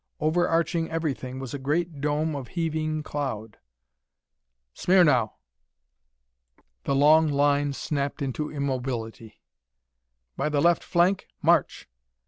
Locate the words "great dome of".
1.59-2.47